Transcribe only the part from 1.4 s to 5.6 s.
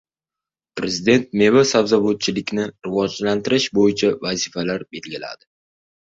meva-sabzavotchilikni rivojlantirish bo‘yicha vazifalar belgiladi